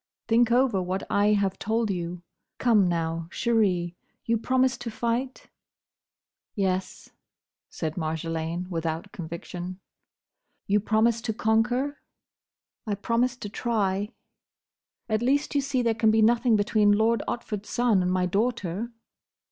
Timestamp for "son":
17.69-18.01